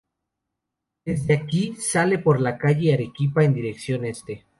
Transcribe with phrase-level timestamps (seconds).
[1.05, 4.47] Desde aquí sale por la calle Arequipa en dirección este.